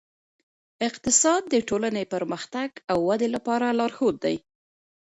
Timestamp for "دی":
4.25-4.35